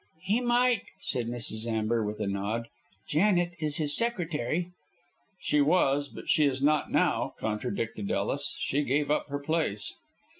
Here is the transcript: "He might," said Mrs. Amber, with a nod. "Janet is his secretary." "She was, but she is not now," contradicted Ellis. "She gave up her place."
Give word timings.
"He 0.23 0.41
might," 0.41 0.81
said 0.99 1.27
Mrs. 1.27 1.67
Amber, 1.67 2.03
with 2.03 2.19
a 2.19 2.25
nod. 2.25 2.69
"Janet 3.07 3.51
is 3.59 3.77
his 3.77 3.95
secretary." 3.95 4.71
"She 5.39 5.61
was, 5.61 6.07
but 6.09 6.27
she 6.27 6.43
is 6.45 6.59
not 6.63 6.91
now," 6.91 7.35
contradicted 7.39 8.09
Ellis. 8.09 8.55
"She 8.57 8.81
gave 8.83 9.11
up 9.11 9.27
her 9.27 9.37
place." 9.37 9.93